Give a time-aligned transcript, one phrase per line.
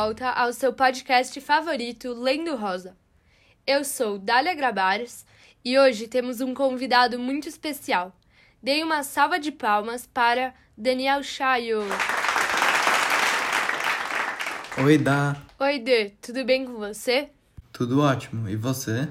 [0.00, 2.96] volta ao seu podcast favorito, Lendo Rosa.
[3.66, 5.26] Eu sou Dália Grabares
[5.62, 8.10] e hoje temos um convidado muito especial.
[8.62, 11.80] Dei uma salva de palmas para Daniel Chayo.
[14.82, 15.36] Oi, Dá.
[15.58, 17.28] Oi, Dê, tudo bem com você?
[17.70, 18.48] Tudo ótimo.
[18.48, 19.06] E você?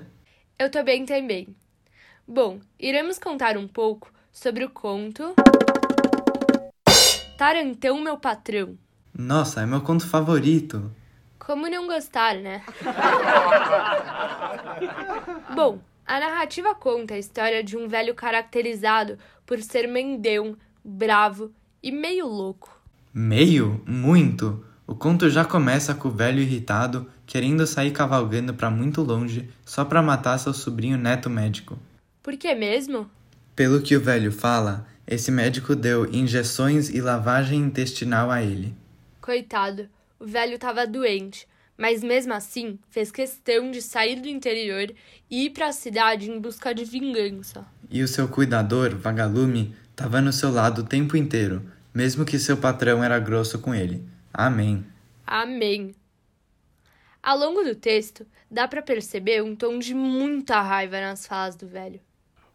[0.57, 1.55] Eu tô bem também.
[2.27, 5.35] Bom, iremos contar um pouco sobre o conto
[7.37, 8.75] Tarantão, meu patrão.
[9.21, 10.89] Nossa, é meu conto favorito.
[11.37, 12.63] Como não gostar, né?
[15.53, 21.51] Bom, a narrativa conta a história de um velho caracterizado por ser mendão, bravo
[21.83, 22.81] e meio louco.
[23.13, 23.83] Meio?
[23.85, 24.65] Muito.
[24.87, 29.83] O conto já começa com o velho irritado querendo sair cavalgando para muito longe só
[29.83, 31.77] para matar seu sobrinho neto médico.
[32.23, 33.11] Por que mesmo?
[33.53, 38.73] Pelo que o velho fala, esse médico deu injeções e lavagem intestinal a ele.
[39.21, 39.89] Coitado,
[40.19, 44.93] o velho estava doente, mas mesmo assim fez questão de sair do interior
[45.29, 47.65] e ir para a cidade em busca de vingança.
[47.89, 52.57] E o seu cuidador, Vagalume, estava no seu lado o tempo inteiro, mesmo que seu
[52.57, 54.03] patrão era grosso com ele.
[54.33, 54.85] Amém.
[55.25, 55.95] Amém.
[57.21, 61.67] Ao longo do texto, dá para perceber um tom de muita raiva nas falas do
[61.67, 61.99] velho.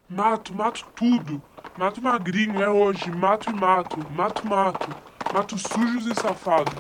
[0.09, 1.42] Mato, mato tudo.
[1.79, 3.11] Mato magrinho, é hoje.
[3.11, 3.98] Mato e mato.
[4.11, 5.14] Mato, mato.
[5.35, 6.73] Mato sujos e safados.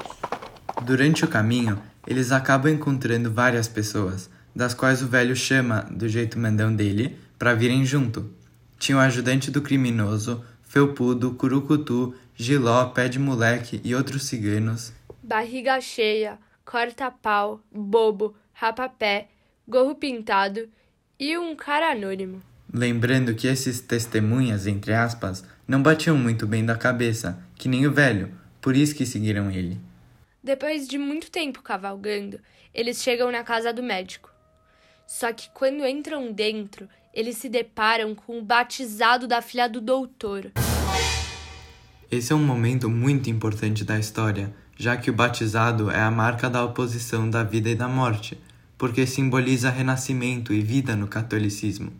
[0.82, 6.38] Durante o caminho, eles acabam encontrando várias pessoas, das quais o velho chama, do jeito
[6.38, 8.30] mandão dele, para virem junto.
[8.78, 14.92] Tinha o ajudante do criminoso, felpudo, curucutu, giló, pé de moleque e outros ciganos.
[15.20, 19.30] Barriga cheia, corta-pau, bobo, rapapé,
[19.66, 20.68] gorro pintado
[21.18, 22.40] e um cara anônimo.
[22.72, 27.92] Lembrando que esses testemunhas, entre aspas, não batiam muito bem da cabeça, que nem o
[27.92, 29.78] velho, por isso que seguiram ele.
[30.42, 32.40] Depois de muito tempo cavalgando,
[32.72, 34.30] eles chegam na casa do médico.
[35.06, 40.50] Só que quando entram dentro, eles se deparam com o batizado da filha do doutor.
[42.10, 46.48] Esse é um momento muito importante da história, já que o batizado é a marca
[46.48, 48.40] da oposição da vida e da morte,
[48.78, 51.92] porque simboliza renascimento e vida no catolicismo.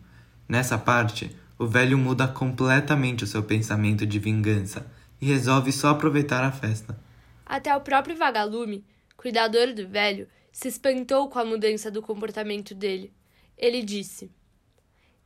[0.49, 1.29] Nessa parte,
[1.59, 6.97] o velho muda completamente o seu pensamento de vingança e resolve só aproveitar a festa.
[7.45, 8.83] Até o próprio vagalume,
[9.15, 13.13] cuidador do velho, se espantou com a mudança do comportamento dele.
[13.57, 14.31] Ele disse: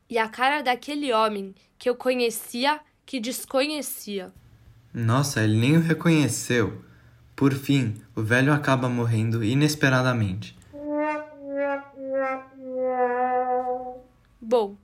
[0.09, 4.31] E a cara daquele homem que eu conhecia que desconhecia.
[4.93, 6.83] Nossa, ele nem o reconheceu.
[7.35, 10.57] Por fim, o velho acaba morrendo inesperadamente.
[14.41, 14.75] Bom,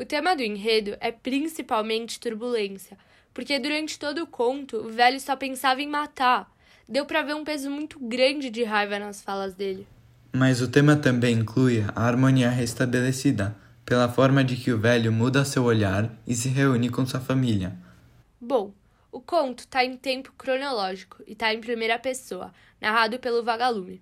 [0.00, 2.96] o tema do enredo é principalmente turbulência,
[3.34, 6.50] porque durante todo o conto o velho só pensava em matar.
[6.88, 9.86] Deu para ver um peso muito grande de raiva nas falas dele.
[10.32, 15.44] Mas o tema também inclui a harmonia restabelecida, pela forma de que o velho muda
[15.44, 17.76] seu olhar e se reúne com sua família.
[18.40, 18.72] Bom,
[19.12, 24.00] o conto está em tempo cronológico e está em primeira pessoa, narrado pelo vagalume.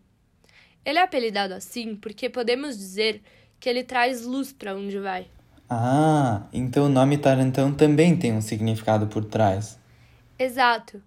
[0.84, 3.20] Ele é apelidado assim porque podemos dizer
[3.59, 5.26] que ele traz luz para onde vai.
[5.71, 9.79] Ah, então o nome Tarantão também tem um significado por trás.
[10.39, 11.03] Exato.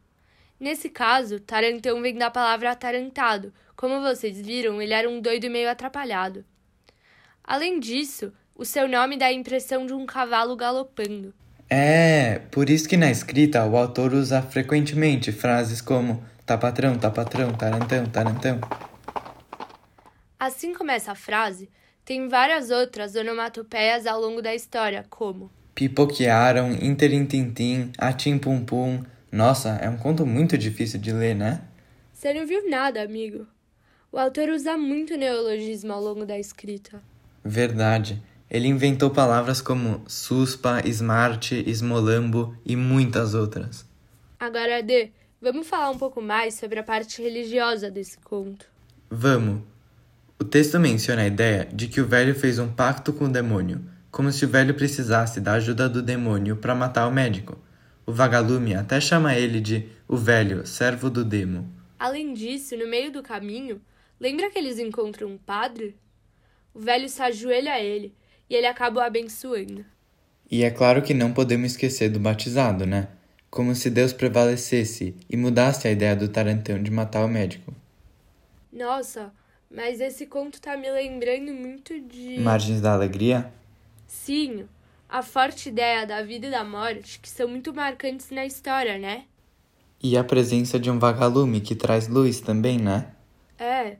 [0.60, 3.52] Nesse caso, Tarantão vem da palavra atarantado.
[3.76, 6.46] Como vocês viram, ele era um doido meio atrapalhado.
[7.44, 11.34] Além disso, o seu nome dá a impressão de um cavalo galopando.
[11.68, 17.10] É, por isso que na escrita o autor usa frequentemente frases como tá patrão, tá
[17.10, 18.60] patrão, tarantão, tarantão.
[20.40, 21.70] Assim como essa frase,
[22.12, 29.02] tem várias outras onomatopeias ao longo da história, como Pipoquearam, interintintim, atim pum pum.
[29.32, 31.62] Nossa, é um conto muito difícil de ler, né?
[32.12, 33.48] Você não viu nada, amigo.
[34.12, 37.02] O autor usa muito neologismo ao longo da escrita.
[37.46, 38.22] Verdade.
[38.50, 43.85] Ele inventou palavras como suspa, smart, esmolambo e muitas outras.
[44.38, 48.66] Agora, D, vamos falar um pouco mais sobre a parte religiosa desse conto.
[49.09, 49.71] Vamos.
[50.41, 53.79] O texto menciona a ideia de que o velho fez um pacto com o demônio,
[54.09, 57.59] como se o velho precisasse da ajuda do demônio para matar o médico.
[58.08, 61.72] O vagalume até chama ele de o velho, servo do demo.
[61.99, 63.79] Além disso, no meio do caminho,
[64.20, 65.96] lembra que eles encontram um padre?
[66.73, 68.16] O velho se ajoelha a ele
[68.49, 69.85] e ele acaba o abençoando.
[70.49, 73.09] E é claro que não podemos esquecer do batizado, né?
[73.47, 77.72] Como se Deus prevalecesse e mudasse a ideia do Tarantão de matar o médico.
[78.73, 79.32] Nossa,
[79.73, 82.40] mas esse conto tá me lembrando muito de.
[82.40, 83.52] Margens da Alegria?
[84.06, 84.66] Sim,
[85.08, 89.23] a forte ideia da vida e da morte que são muito marcantes na história, né?
[90.03, 93.12] E a presença de um vagalume que traz luz também, né?
[93.58, 93.97] É.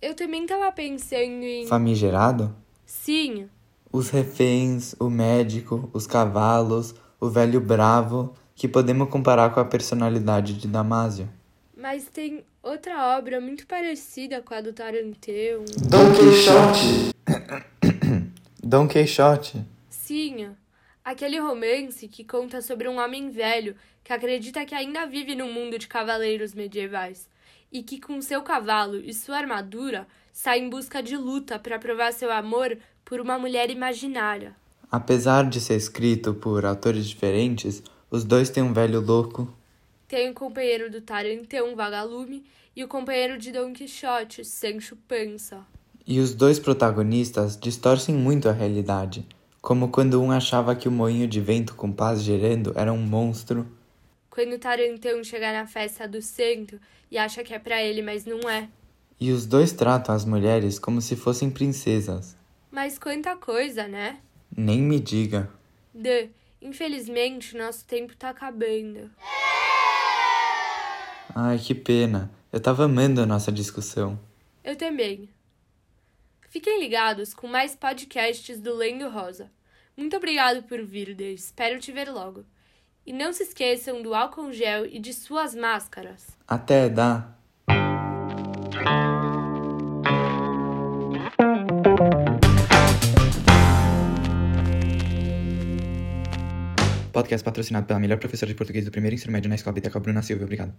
[0.00, 1.66] Eu também tava pensando em.
[1.66, 2.54] Famigerado?
[2.84, 3.48] Sim.
[3.90, 10.54] Os reféns, o médico, os cavalos, o velho bravo, que podemos comparar com a personalidade
[10.54, 11.28] de Damásio.
[11.76, 15.62] Mas tem outra obra muito parecida com a do Taranteu.
[15.90, 17.12] Dom Quixote!
[18.64, 19.62] Dom Quixote.
[19.90, 20.56] Sim,
[21.04, 25.78] aquele romance que conta sobre um homem velho que acredita que ainda vive num mundo
[25.78, 27.28] de cavaleiros medievais
[27.70, 32.12] e que, com seu cavalo e sua armadura, sai em busca de luta para provar
[32.12, 34.56] seu amor por uma mulher imaginária.
[34.90, 39.52] Apesar de ser escrito por autores diferentes, os dois têm um velho louco.
[40.08, 42.44] Tem o companheiro do Tarantão, Vagalume,
[42.76, 45.66] e o companheiro de Dom Quixote, Sancho Panza.
[46.06, 49.26] E os dois protagonistas distorcem muito a realidade,
[49.60, 53.66] como quando um achava que o moinho de vento com paz gerando era um monstro.
[54.30, 56.78] Quando o Tarantão chega na festa do santo
[57.10, 58.68] e acha que é pra ele, mas não é.
[59.18, 62.36] E os dois tratam as mulheres como se fossem princesas.
[62.70, 64.20] Mas quanta coisa, né?
[64.56, 65.50] Nem me diga.
[65.92, 66.28] D.
[66.62, 69.10] Infelizmente, nosso tempo tá acabando.
[71.38, 72.30] Ai, que pena.
[72.50, 74.18] Eu tava amando a nossa discussão.
[74.64, 75.28] Eu também.
[76.48, 79.50] Fiquem ligados com mais podcasts do Lendo Rosa.
[79.94, 81.34] Muito obrigado por vir, D.
[81.34, 82.42] Espero te ver logo.
[83.04, 86.26] E não se esqueçam do álcool gel e de suas máscaras.
[86.48, 87.36] Até dá.
[97.12, 100.22] Podcast patrocinado pela melhor professora de português do primeiro ensino médio na escola Biblioteca Bruna
[100.22, 100.44] Silva.
[100.44, 100.72] Obrigado.